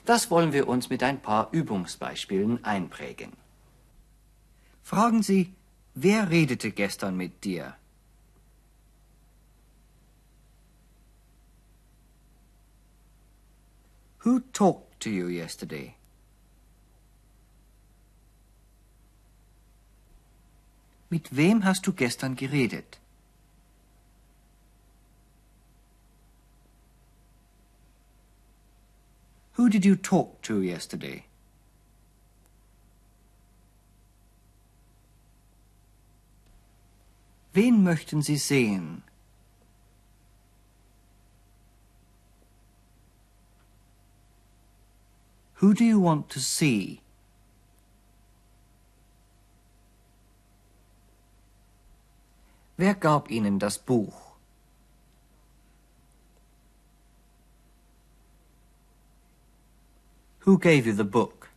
Das 0.05 0.29
wollen 0.29 0.51
wir 0.51 0.67
uns 0.67 0.89
mit 0.89 1.01
ein 1.01 1.21
paar 1.21 1.49
Übungsbeispielen 1.51 2.63
einprägen. 2.65 3.31
Fragen 4.81 5.23
Sie, 5.23 5.53
wer 5.93 6.29
redete 6.29 6.71
gestern 6.71 7.15
mit 7.15 7.43
dir? 7.45 7.75
Who 14.23 14.39
talked 14.53 15.01
to 15.01 15.09
you 15.09 15.27
yesterday? 15.27 15.95
Mit 21.09 21.35
wem 21.35 21.65
hast 21.65 21.85
du 21.85 21.91
gestern 21.91 22.35
geredet? 22.35 22.99
Who 29.57 29.69
did 29.69 29.83
you 29.83 29.97
talk 29.97 30.41
to 30.43 30.61
yesterday? 30.61 31.25
Wen 37.51 37.83
möchten 37.83 38.21
Sie 38.21 38.37
sehen? 38.37 39.03
Who 45.63 45.73
do 45.73 45.85
you 45.85 45.97
want 45.97 46.27
to 46.31 46.41
see? 46.41 46.99
Wer 52.75 52.95
gab 52.95 53.31
Ihnen 53.31 53.59
das 53.59 53.77
Buch? 53.77 54.13
Who 60.39 60.57
gave 60.59 60.85
you 60.85 60.91
the 60.91 61.05
book? 61.05 61.47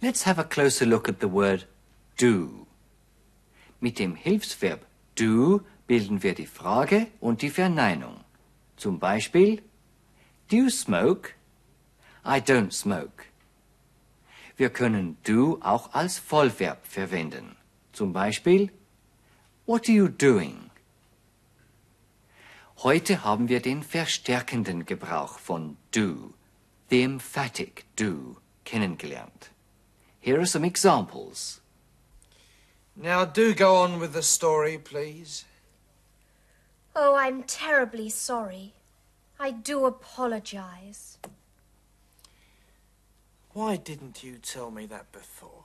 Let's 0.00 0.22
have 0.22 0.38
a 0.38 0.44
closer 0.44 0.86
look 0.86 1.08
at 1.08 1.18
the 1.18 1.26
word 1.26 1.64
do. 2.16 2.68
Mit 3.80 3.98
dem 3.98 4.14
Hilfsverb 4.14 4.86
do 5.16 5.62
bilden 5.88 6.22
wir 6.22 6.36
die 6.36 6.46
Frage 6.46 7.08
und 7.20 7.42
die 7.42 7.50
Verneinung. 7.50 8.23
Zum 8.76 8.98
Beispiel, 8.98 9.62
do 10.48 10.56
you 10.56 10.70
smoke? 10.70 11.34
I 12.24 12.40
don't 12.40 12.72
smoke. 12.72 13.24
Wir 14.56 14.70
können 14.70 15.16
do 15.24 15.58
auch 15.62 15.92
als 15.94 16.18
Vollverb 16.18 16.86
verwenden. 16.86 17.56
Zum 17.92 18.12
Beispiel, 18.12 18.70
what 19.66 19.88
are 19.88 19.96
you 19.96 20.08
doing? 20.08 20.70
Heute 22.78 23.24
haben 23.24 23.48
wir 23.48 23.60
den 23.60 23.82
verstärkenden 23.82 24.84
Gebrauch 24.84 25.38
von 25.38 25.76
do, 25.90 26.34
the 26.90 27.02
emphatic 27.02 27.84
do, 27.96 28.36
kennengelernt. 28.64 29.50
Here 30.20 30.38
are 30.38 30.46
some 30.46 30.66
examples. 30.66 31.60
Now 32.96 33.24
do 33.24 33.54
go 33.54 33.76
on 33.76 34.00
with 34.00 34.12
the 34.12 34.22
story, 34.22 34.78
please. 34.78 35.44
Oh, 36.96 37.16
I'm 37.16 37.42
terribly 37.42 38.08
sorry. 38.08 38.72
I 39.40 39.50
do 39.50 39.86
apologize. 39.86 41.18
Why 43.52 43.76
didn't 43.76 44.22
you 44.22 44.38
tell 44.38 44.70
me 44.70 44.86
that 44.86 45.10
before? 45.12 45.64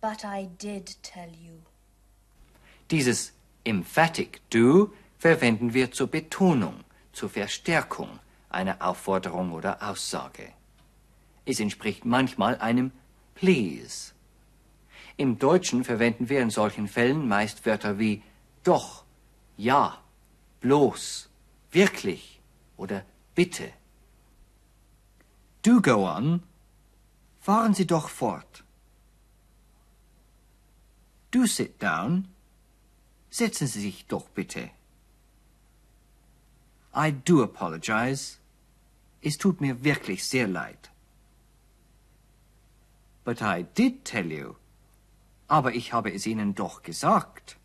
But 0.00 0.24
I 0.24 0.48
did 0.58 0.96
tell 1.02 1.30
you. 1.30 1.62
Dieses 2.90 3.32
emphatic 3.64 4.40
do 4.50 4.92
verwenden 5.18 5.72
wir 5.72 5.90
zur 5.90 6.08
Betonung, 6.08 6.84
zur 7.12 7.30
Verstärkung 7.30 8.20
einer 8.50 8.76
Aufforderung 8.80 9.52
oder 9.52 9.82
Aussage. 9.82 10.52
Es 11.46 11.60
entspricht 11.60 12.04
manchmal 12.04 12.56
einem 12.58 12.92
please. 13.34 14.12
Im 15.16 15.38
Deutschen 15.38 15.84
verwenden 15.84 16.28
wir 16.28 16.40
in 16.40 16.50
solchen 16.50 16.88
Fällen 16.88 17.26
meist 17.28 17.66
Wörter 17.66 17.98
wie 17.98 18.22
doch, 18.64 19.03
ja, 19.56 20.02
bloß, 20.60 21.28
wirklich 21.70 22.40
oder 22.76 23.04
bitte. 23.34 23.72
Do 25.62 25.80
go 25.80 26.06
on. 26.06 26.42
Fahren 27.40 27.74
Sie 27.74 27.86
doch 27.86 28.08
fort. 28.08 28.64
Do 31.30 31.46
sit 31.46 31.82
down. 31.82 32.28
Setzen 33.30 33.66
Sie 33.66 33.80
sich 33.80 34.06
doch 34.06 34.28
bitte. 34.28 34.70
I 36.94 37.12
do 37.12 37.42
apologize. 37.42 38.38
Es 39.20 39.36
tut 39.38 39.60
mir 39.60 39.82
wirklich 39.82 40.24
sehr 40.24 40.46
leid. 40.46 40.90
But 43.24 43.40
I 43.40 43.64
did 43.76 44.04
tell 44.04 44.30
you. 44.30 44.56
Aber 45.48 45.74
ich 45.74 45.92
habe 45.92 46.12
es 46.12 46.26
Ihnen 46.26 46.54
doch 46.54 46.82
gesagt. 46.82 47.56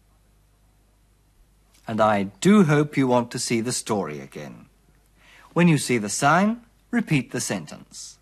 And 1.90 2.00
I 2.00 2.26
do 2.40 2.66
hope 2.66 2.98
you 2.98 3.08
want 3.08 3.32
to 3.32 3.40
see 3.40 3.62
the 3.62 3.72
story 3.72 4.20
again. 4.20 4.68
When 5.54 5.68
you 5.68 5.80
see 5.80 5.98
the 5.98 6.08
sign, 6.08 6.62
repeat 6.92 7.32
the 7.32 7.42
sentence. 7.42 8.20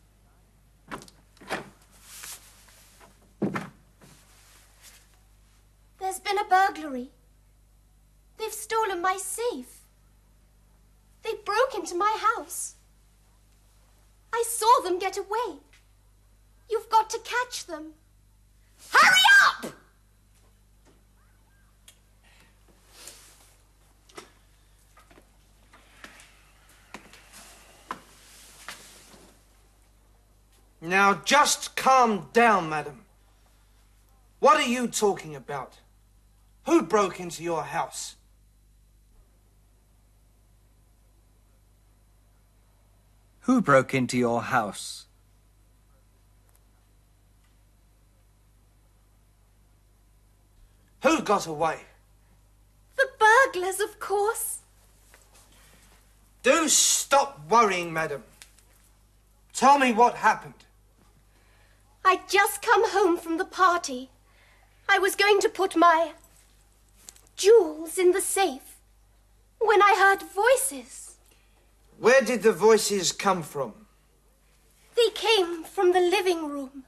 There's 5.99 6.21
been 6.23 6.37
a 6.37 6.45
burglary. 6.49 7.09
They've 8.37 8.53
stolen 8.53 9.01
my 9.01 9.17
safe. 9.17 9.81
They 11.23 11.33
broke 11.43 11.75
into 11.75 11.93
my 11.93 12.15
house. 12.37 12.75
I 14.31 14.45
saw 14.47 14.81
them 14.81 14.97
get 14.97 15.17
away. 15.17 15.59
You've 16.69 16.87
got 16.87 17.09
to 17.09 17.19
catch 17.19 17.65
them. 17.65 17.95
Hurry 18.93 19.25
up! 19.45 19.73
Now 30.81 31.15
just 31.25 31.75
calm 31.75 32.29
down, 32.33 32.69
madam. 32.69 33.05
What 34.39 34.57
are 34.57 34.67
you 34.67 34.87
talking 34.87 35.35
about? 35.35 35.79
Who 36.65 36.83
broke 36.83 37.19
into 37.19 37.43
your 37.43 37.63
house? 37.63 38.15
Who 43.41 43.61
broke 43.61 43.93
into 43.93 44.17
your 44.17 44.43
house? 44.43 45.05
Who 51.03 51.21
got 51.21 51.47
away? 51.47 51.79
The 52.97 53.07
burglars, 53.17 53.79
of 53.79 53.99
course. 53.99 54.59
Do 56.43 56.67
stop 56.67 57.39
worrying, 57.49 57.93
madam. 57.93 58.23
Tell 59.53 59.79
me 59.79 59.93
what 59.93 60.15
happened. 60.15 60.66
I'd 62.09 62.29
just 62.29 62.61
come 62.61 62.89
home 62.91 63.17
from 63.17 63.37
the 63.37 63.43
party. 63.43 64.11
I 64.87 64.97
was 64.97 65.13
going 65.17 65.41
to 65.41 65.49
put 65.49 65.75
my 65.75 66.13
jewels 67.35 67.97
in 67.97 68.13
the 68.13 68.21
safe 68.21 68.77
when 69.59 69.81
I 69.81 69.93
heard 69.99 70.21
voices. 70.23 71.17
Where 71.99 72.21
did 72.21 72.43
the 72.43 72.53
voices 72.53 73.11
come 73.11 73.43
from? 73.43 73.73
They 74.95 75.09
came 75.13 75.65
from 75.65 75.91
the 75.91 75.99
living 75.99 76.47
room, 76.47 76.85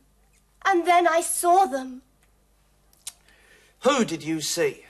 and 0.65 0.87
then 0.87 1.05
I 1.05 1.19
saw 1.19 1.65
them. 1.65 2.01
Who 3.81 4.05
did 4.05 4.23
you 4.23 4.39
see? 4.39 4.85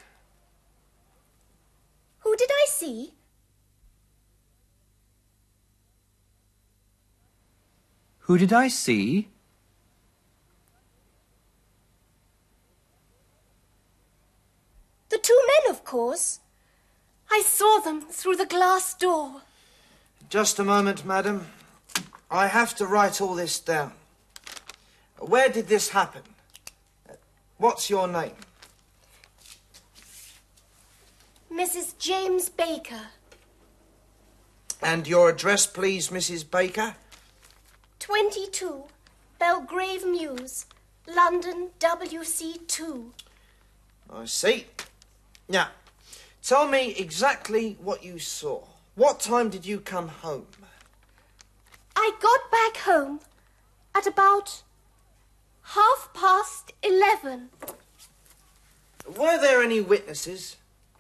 Who 2.20 2.36
did 2.36 2.52
I 2.52 2.66
see? 2.70 3.14
Who 8.28 8.38
did 8.38 8.54
I 8.54 8.68
see? 8.68 9.30
Two 15.30 15.42
men, 15.48 15.76
of 15.76 15.84
course. 15.84 16.40
I 17.32 17.44
saw 17.46 17.80
them 17.80 18.02
through 18.02 18.38
the 18.38 18.48
glass 18.48 18.96
door. 18.96 19.42
Just 20.28 20.58
a 20.58 20.64
moment, 20.64 21.06
madam. 21.06 21.48
I 22.32 22.48
have 22.48 22.76
to 22.78 22.88
write 22.88 23.22
all 23.22 23.36
this 23.36 23.60
down. 23.60 23.92
Where 25.20 25.50
did 25.50 25.68
this 25.68 25.90
happen? 25.90 26.24
What's 27.58 27.90
your 27.90 28.08
name? 28.08 28.38
Mrs. 31.54 31.98
James 32.00 32.50
Baker, 32.50 33.08
And 34.82 35.08
your 35.08 35.30
address, 35.30 35.68
please, 35.68 36.10
Mrs. 36.10 36.50
Baker? 36.50 36.96
22, 38.00 38.86
Belgrave 39.38 40.06
Mews, 40.06 40.66
London, 41.06 41.70
WC2. 41.80 43.12
I 44.12 44.26
see. 44.26 44.66
Now, 45.52 45.70
tell 46.44 46.68
me 46.68 46.94
exactly 46.96 47.76
what 47.82 48.04
you 48.04 48.20
saw. 48.20 48.62
What 48.94 49.20
time 49.20 49.50
did 49.50 49.66
you 49.66 49.80
come 49.80 50.08
home? 50.08 50.46
I 51.96 52.12
got 52.22 52.52
back 52.52 52.84
home 52.84 53.20
at 53.96 54.06
about 54.06 54.62
half 55.64 56.10
past 56.14 56.72
eleven. 56.84 57.50
Were 59.18 59.40
there 59.42 59.64
any 59.64 59.82
witnesses? 59.82 60.58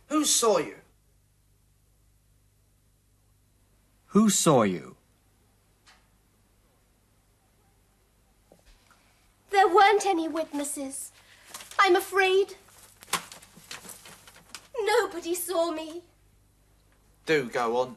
Who 0.07 0.25
saw 0.25 0.57
you? 0.57 0.77
Who 4.07 4.31
saw 4.31 4.63
you? 4.63 4.95
There 9.51 9.67
weren't 9.67 10.07
any 10.07 10.27
witnesses. 10.27 11.11
I'm 11.77 11.95
afraid. 11.95 12.55
Nobody 14.85 15.35
saw 15.35 15.71
me. 15.71 16.01
Do 17.25 17.45
go 17.45 17.77
on. 17.77 17.95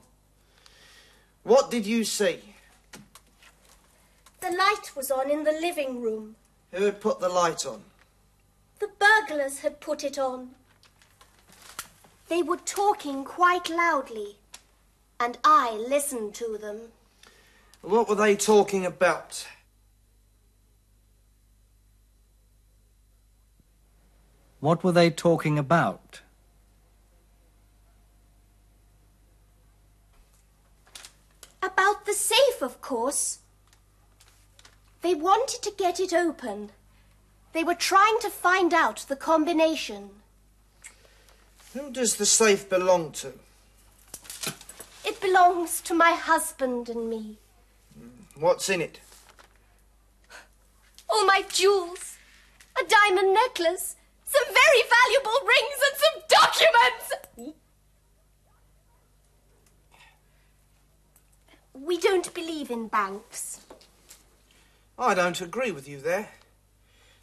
What 1.43 1.71
did 1.71 1.87
you 1.87 2.05
see? 2.05 2.41
The 4.41 4.51
light 4.51 4.91
was 4.97 5.11
on 5.11 5.31
in 5.31 5.45
the 5.45 5.53
living 5.53 6.03
room. 6.03 6.37
Who 6.73 6.85
had 6.85 7.01
put 7.01 7.21
the 7.21 7.29
light 7.29 7.65
on? 7.67 7.83
The 8.79 8.89
burglars 8.99 9.61
had 9.61 9.81
put 9.81 10.03
it 10.03 10.19
on. 10.19 10.51
They 12.29 12.43
were 12.43 12.57
talking 12.57 13.25
quite 13.25 13.69
loudly, 13.69 14.37
and 15.21 15.39
I 15.45 15.73
listened 15.89 16.35
to 16.35 16.59
them. 16.59 16.81
What 17.83 18.09
were 18.09 18.15
they 18.15 18.37
talking 18.37 18.87
about? 18.87 19.47
What 24.61 24.85
were 24.85 24.93
they 24.93 25.11
talking 25.11 25.59
about? 25.59 26.21
The 32.05 32.13
safe, 32.15 32.63
of 32.63 32.81
course. 32.81 33.39
They 35.03 35.15
wanted 35.15 35.63
to 35.63 35.73
get 35.77 36.01
it 36.01 36.13
open. 36.13 36.71
They 37.53 37.65
were 37.65 37.75
trying 37.75 38.19
to 38.21 38.31
find 38.31 38.75
out 38.75 39.05
the 39.09 39.17
combination. 39.17 40.11
Who 41.75 41.91
does 41.91 42.17
the 42.17 42.27
safe 42.27 42.69
belong 42.69 43.13
to? 43.13 43.33
It 45.05 45.21
belongs 45.21 45.81
to 45.83 45.95
my 45.95 46.13
husband 46.13 46.89
and 46.89 47.09
me. 47.09 47.39
What's 48.37 48.69
in 48.69 48.81
it? 48.81 49.01
All 51.09 51.27
my 51.27 51.45
jewels, 51.49 52.17
a 52.79 52.85
diamond 52.85 53.35
necklace, 53.35 53.97
some 54.25 54.47
very 54.47 54.83
valuable 54.89 55.39
rings, 55.47 55.79
and 55.87 55.97
some 56.05 56.23
documents! 56.29 57.62
We 61.85 61.99
don't 61.99 62.33
believe 62.33 62.71
in 62.71 62.87
banks. 62.87 63.61
I 64.97 65.15
don't 65.15 65.41
agree 65.41 65.73
with 65.73 65.89
you 65.89 65.99
there. 65.99 66.29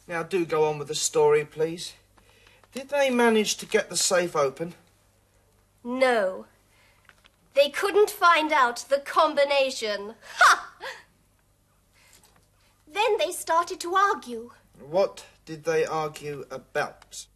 Now 0.06 0.22
do 0.22 0.44
go 0.44 0.64
on 0.64 0.78
with 0.78 0.88
the 0.88 0.94
story, 0.94 1.46
please. 1.46 1.94
Did 2.74 2.90
they 2.90 3.08
manage 3.08 3.56
to 3.56 3.66
get 3.66 3.88
the 3.88 3.96
safe 3.96 4.36
open? 4.36 4.74
No. 5.82 6.44
They 7.54 7.70
couldn't 7.70 8.10
find 8.10 8.52
out 8.52 8.84
the 8.90 8.98
combination. 8.98 10.14
Ha! 10.38 10.72
Then 12.92 13.16
they 13.18 13.32
started 13.32 13.80
to 13.80 13.94
argue. 13.94 14.50
What 14.78 15.24
did 15.46 15.64
they 15.64 15.86
argue 15.86 16.44
about? 16.50 17.26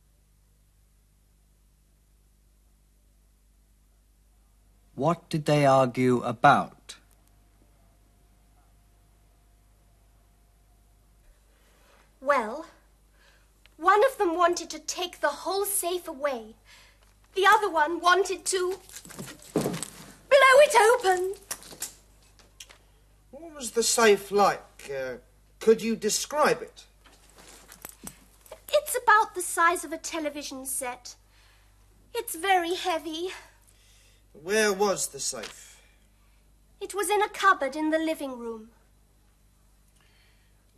What 4.95 5.29
did 5.31 5.47
they 5.47 5.65
argue 5.65 6.21
about? 6.23 6.97
Well, 12.25 12.65
one 13.77 14.03
of 14.07 14.17
them 14.17 14.35
wanted 14.35 14.71
to 14.71 14.79
take 14.79 15.21
the 15.21 15.45
whole 15.45 15.67
safe 15.67 16.09
away. 16.09 16.55
The 17.35 17.47
other 17.47 17.69
one 17.69 18.01
wanted 18.01 18.47
to 18.47 18.79
blow 19.53 20.57
it 20.67 20.75
open. 20.75 21.35
What 23.31 23.55
was 23.55 23.73
the 23.73 23.83
safe 23.83 24.31
like? 24.31 24.91
Uh, 24.91 25.17
could 25.61 25.83
you 25.83 25.97
describe 25.97 26.63
it? 26.63 26.85
It's 28.73 28.97
about 29.03 29.35
the 29.35 29.43
size 29.43 29.85
of 29.85 29.93
a 29.93 29.99
television 29.99 30.65
set. 30.65 31.17
It's 32.15 32.35
very 32.35 32.75
heavy. 32.75 33.33
Where 34.33 34.73
was 34.73 35.09
the 35.09 35.21
safe? 35.21 35.79
It 36.81 36.95
was 36.95 37.11
in 37.11 37.21
a 37.21 37.29
cupboard 37.29 37.77
in 37.77 37.91
the 37.91 37.99
living 37.99 38.39
room. 38.39 38.71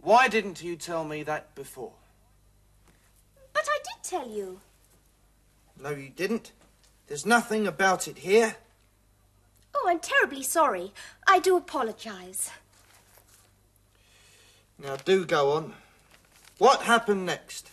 Why 0.00 0.28
didn't 0.28 0.62
you 0.62 0.76
tell 0.76 1.04
me 1.04 1.22
that 1.24 1.54
before? 1.54 1.92
But 3.52 3.64
I 3.68 3.78
did 3.78 4.02
tell 4.02 4.28
you. 4.28 4.60
No, 5.80 5.90
you 5.90 6.10
didn't. 6.10 6.52
There's 7.06 7.26
nothing 7.26 7.66
about 7.66 8.08
it 8.08 8.18
here. 8.18 8.56
Oh, 9.74 9.86
I'm 9.88 10.00
terribly 10.00 10.42
sorry. 10.42 10.92
I 11.26 11.38
do 11.38 11.56
apologize. 11.56 12.50
Now 14.78 14.96
do 14.96 15.24
go 15.24 15.52
on. 15.52 15.74
What 16.58 16.82
happened 16.82 17.26
next? 17.26 17.70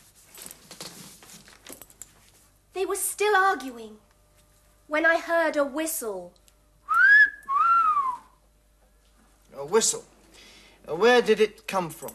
They 2.73 2.85
were 2.85 2.95
still 2.95 3.35
arguing 3.35 3.97
when 4.87 5.05
I 5.05 5.17
heard 5.17 5.55
a 5.55 5.63
whistle. 5.63 6.33
A 9.55 9.65
whistle. 9.65 10.05
Where 10.85 11.21
did 11.21 11.39
it 11.39 11.67
come 11.67 11.89
from? 11.89 12.13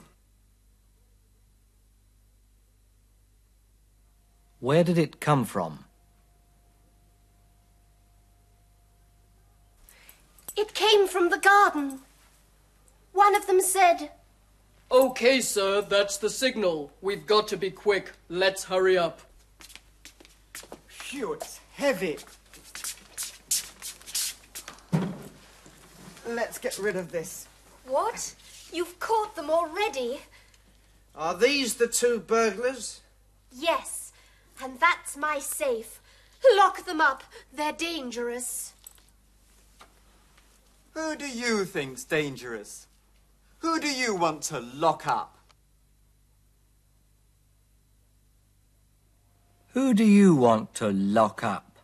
Where 4.60 4.84
did 4.84 4.98
it 4.98 5.20
come 5.20 5.44
from? 5.44 5.84
It 10.56 10.74
came 10.74 11.06
from 11.06 11.30
the 11.30 11.38
garden. 11.38 12.00
One 13.12 13.36
of 13.36 13.46
them 13.46 13.60
said, 13.60 14.10
Okay, 14.90 15.40
sir, 15.40 15.82
that's 15.82 16.16
the 16.16 16.30
signal. 16.30 16.90
We've 17.00 17.26
got 17.26 17.46
to 17.48 17.56
be 17.56 17.70
quick. 17.70 18.12
Let's 18.28 18.64
hurry 18.64 18.98
up. 18.98 19.20
Phew, 20.86 21.34
it's 21.34 21.60
heavy. 21.74 22.18
Let's 26.26 26.58
get 26.58 26.78
rid 26.78 26.96
of 26.96 27.12
this. 27.12 27.46
What? 27.86 28.34
You've 28.72 28.98
caught 29.00 29.34
them 29.34 29.50
already? 29.50 30.20
Are 31.14 31.34
these 31.34 31.74
the 31.74 31.88
two 31.88 32.20
burglars? 32.20 33.00
Yes, 33.52 34.12
and 34.62 34.78
that's 34.78 35.16
my 35.16 35.38
safe. 35.38 36.00
Lock 36.56 36.84
them 36.84 37.00
up. 37.00 37.24
They're 37.52 37.72
dangerous. 37.72 38.72
Who 40.92 41.16
do 41.16 41.26
you 41.26 41.64
think's 41.64 42.04
dangerous? 42.04 42.86
Who 43.60 43.80
do 43.80 43.88
you 43.88 44.14
want 44.14 44.42
to 44.42 44.60
lock 44.60 45.06
up? 45.06 45.38
Who 49.72 49.94
do 49.94 50.04
you 50.04 50.34
want 50.34 50.74
to 50.74 50.90
lock 50.90 51.44
up? 51.44 51.78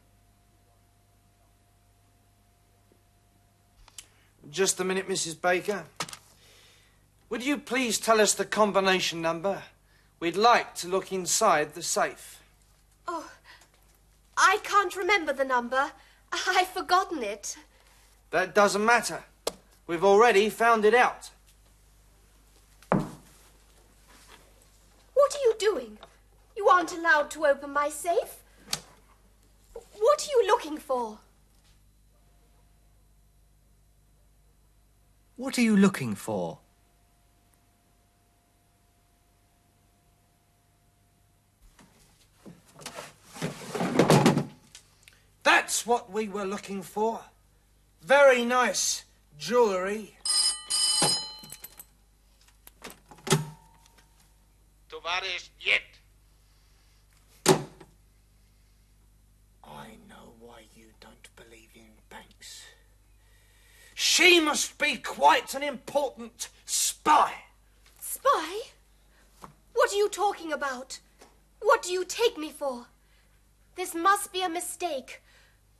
Just 4.50 4.78
a 4.80 4.84
minute, 4.84 5.08
Mrs. 5.08 5.40
Baker. 5.40 5.84
Would 7.34 7.44
you 7.44 7.58
please 7.58 7.98
tell 7.98 8.20
us 8.20 8.32
the 8.32 8.44
combination 8.44 9.20
number? 9.20 9.64
We'd 10.20 10.36
like 10.36 10.76
to 10.76 10.86
look 10.86 11.12
inside 11.12 11.74
the 11.74 11.82
safe. 11.82 12.40
Oh, 13.08 13.28
I 14.36 14.60
can't 14.62 14.94
remember 14.94 15.32
the 15.32 15.44
number. 15.44 15.90
I've 16.32 16.68
forgotten 16.68 17.24
it. 17.24 17.56
That 18.30 18.54
doesn't 18.54 18.84
matter. 18.84 19.24
We've 19.88 20.04
already 20.04 20.48
found 20.48 20.84
it 20.84 20.94
out. 20.94 21.30
What 22.92 25.34
are 25.34 25.42
you 25.42 25.56
doing? 25.58 25.98
You 26.56 26.68
aren't 26.68 26.96
allowed 26.96 27.32
to 27.32 27.46
open 27.46 27.72
my 27.72 27.88
safe. 27.88 28.44
What 29.72 30.24
are 30.24 30.30
you 30.30 30.46
looking 30.46 30.78
for? 30.78 31.18
What 35.34 35.58
are 35.58 35.62
you 35.62 35.76
looking 35.76 36.14
for? 36.14 36.60
That's 45.84 46.00
what 46.00 46.10
we 46.10 46.28
were 46.30 46.46
looking 46.46 46.80
for. 46.80 47.20
Very 48.02 48.42
nice 48.42 49.04
jewellery. 49.38 50.16
Tovarish 54.88 55.50
Yet. 55.60 55.82
I 59.62 59.98
know 60.08 60.32
why 60.40 60.62
you 60.74 60.86
don't 61.00 61.28
believe 61.36 61.68
in 61.74 61.90
banks. 62.08 62.62
She 63.94 64.40
must 64.40 64.78
be 64.78 64.96
quite 64.96 65.54
an 65.54 65.62
important 65.62 66.48
spy. 66.64 67.34
Spy? 68.00 68.60
What 69.74 69.92
are 69.92 69.96
you 69.96 70.08
talking 70.08 70.50
about? 70.50 70.98
What 71.60 71.82
do 71.82 71.92
you 71.92 72.06
take 72.06 72.38
me 72.38 72.48
for? 72.48 72.86
This 73.76 73.94
must 73.94 74.32
be 74.32 74.40
a 74.40 74.48
mistake. 74.48 75.20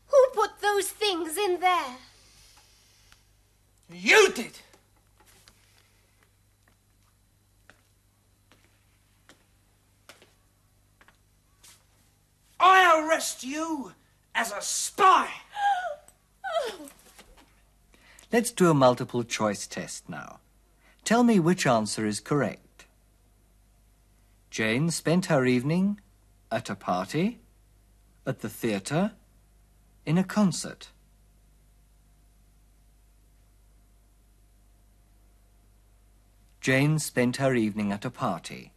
Who 0.08 0.26
put 0.32 0.60
those 0.60 0.88
things 0.88 1.36
in 1.36 1.60
there? 1.60 1.96
You 3.92 4.32
did. 4.32 4.52
I 12.60 13.06
arrest 13.06 13.44
you 13.44 13.92
as 14.34 14.52
a 14.52 14.62
spy. 14.62 15.28
Let's 18.32 18.50
do 18.50 18.70
a 18.70 18.74
multiple 18.74 19.22
choice 19.22 19.66
test 19.66 20.08
now. 20.08 20.40
Tell 21.04 21.22
me 21.22 21.38
which 21.38 21.66
answer 21.66 22.06
is 22.06 22.20
correct. 22.20 22.86
Jane 24.50 24.90
spent 24.90 25.26
her 25.26 25.44
evening 25.44 26.00
at 26.50 26.70
a 26.70 26.74
party, 26.74 27.40
at 28.26 28.40
the 28.40 28.48
theatre, 28.48 29.12
in 30.06 30.18
a 30.18 30.24
concert. 30.24 30.88
Jane 36.60 36.98
spent 36.98 37.36
her 37.36 37.54
evening 37.54 37.92
at 37.92 38.04
a 38.04 38.10
party. 38.10 38.72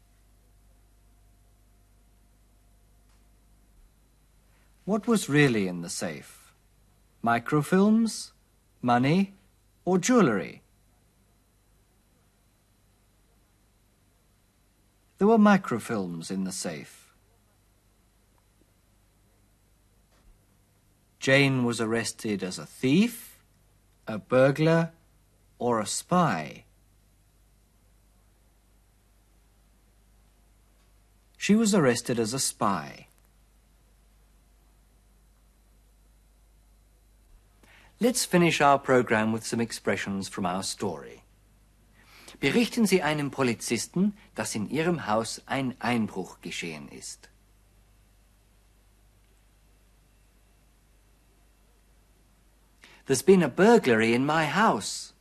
What 4.84 5.08
was 5.08 5.30
really 5.30 5.68
in 5.68 5.82
the 5.82 5.90
safe? 5.90 6.54
Microfilms, 7.24 8.32
money, 8.82 9.34
or 9.86 9.98
jewellery? 9.98 10.62
There 15.18 15.28
were 15.28 15.38
microfilms 15.38 16.30
in 16.30 16.44
the 16.44 16.52
safe. 16.52 17.07
Jane 21.20 21.66
was 21.66 21.82
arrested 21.82 22.44
as 22.44 22.60
a 22.60 22.66
thief, 22.66 23.40
a 24.08 24.18
burglar, 24.18 24.92
or 25.60 25.80
a 25.80 25.86
spy. 25.86 26.64
She 31.38 31.56
was 31.56 31.74
arrested 31.74 32.20
as 32.20 32.34
a 32.34 32.40
spy. 32.40 33.08
Let's 38.00 38.26
finish 38.26 38.62
our 38.62 38.78
program 38.78 39.32
with 39.32 39.46
some 39.46 39.60
expressions 39.60 40.28
from 40.28 40.46
our 40.46 40.62
story. 40.62 41.24
Berichten 42.40 42.86
Sie 42.86 43.02
einem 43.02 43.32
Polizisten, 43.32 44.14
dass 44.36 44.54
in 44.54 44.70
Ihrem 44.70 45.08
Haus 45.08 45.42
ein 45.48 45.76
Einbruch 45.80 46.40
geschehen 46.42 46.88
ist. 46.90 47.30
There's 53.08 53.22
been 53.22 53.42
a 53.42 53.48
burglary 53.48 54.14
in 54.14 54.26
my 54.26 54.46
house. 54.46 55.14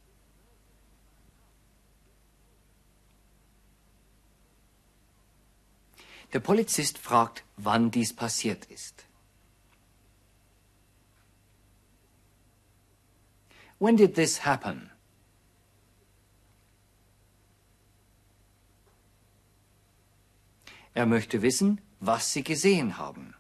Der 6.33 6.41
Polizist 6.41 6.99
fragt, 6.99 7.45
wann 7.57 7.93
dies 7.93 8.13
passiert 8.13 8.67
ist. 8.67 9.05
When 13.79 13.97
did 13.97 14.17
this 14.17 14.45
happen? 14.45 14.91
Er 20.93 21.07
möchte 21.07 21.43
wissen, 21.43 21.81
was 22.01 22.33
Sie 22.33 22.43
gesehen 22.43 22.99
haben. 22.99 23.35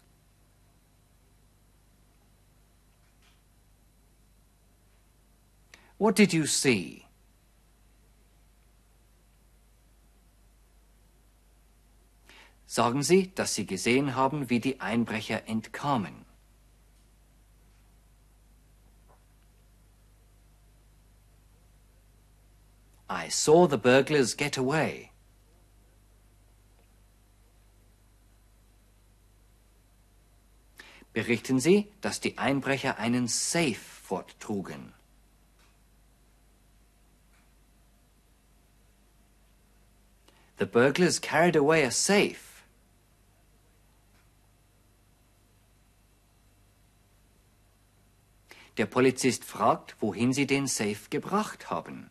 What 5.98 6.14
did 6.14 6.32
you 6.32 6.46
see? 6.46 7.06
Sagen 12.66 13.02
Sie, 13.02 13.32
dass 13.34 13.54
Sie 13.54 13.64
gesehen 13.64 14.14
haben, 14.14 14.50
wie 14.50 14.60
die 14.60 14.80
Einbrecher 14.80 15.48
entkamen. 15.48 16.26
I 23.08 23.28
saw 23.30 23.66
the 23.66 23.78
burglars 23.78 24.36
get 24.36 24.58
away. 24.58 25.10
Berichten 31.14 31.60
Sie, 31.60 31.88
dass 32.02 32.20
die 32.20 32.36
Einbrecher 32.36 32.98
einen 32.98 33.26
Safe 33.26 33.74
forttrugen. 33.74 34.95
The 40.56 40.66
burglars 40.66 41.18
carried 41.18 41.56
away 41.56 41.82
a 41.82 41.90
safe. 41.90 42.64
Der 48.76 48.86
Polizist 48.86 49.44
fragt, 49.44 49.96
wohin 50.00 50.32
sie 50.32 50.46
den 50.46 50.66
Safe 50.66 51.08
gebracht 51.08 51.70
haben. 51.70 52.10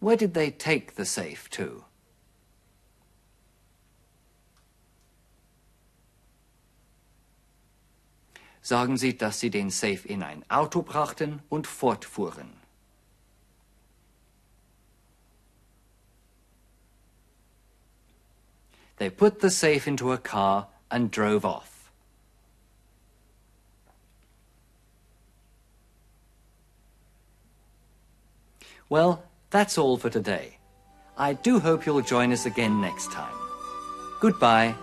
Where 0.00 0.16
did 0.16 0.34
they 0.34 0.50
take 0.50 0.94
the 0.96 1.04
safe 1.04 1.48
to? 1.50 1.84
Sagen 8.62 8.96
Sie, 8.96 9.18
dass 9.18 9.40
Sie 9.40 9.50
den 9.50 9.70
Safe 9.70 10.06
in 10.06 10.22
ein 10.22 10.44
Auto 10.48 10.82
brachten 10.82 11.42
und 11.48 11.66
fortfuhren. 11.66 12.62
They 18.98 19.10
put 19.10 19.40
the 19.40 19.50
safe 19.50 19.88
into 19.88 20.12
a 20.12 20.16
car 20.16 20.68
and 20.88 21.10
drove 21.10 21.44
off. 21.44 21.90
Well, 28.88 29.24
that's 29.50 29.76
all 29.76 29.96
for 29.96 30.10
today. 30.10 30.58
I 31.16 31.32
do 31.32 31.58
hope 31.58 31.84
you'll 31.84 32.02
join 32.02 32.30
us 32.30 32.46
again 32.46 32.80
next 32.80 33.10
time. 33.10 33.34
Goodbye. 34.20 34.76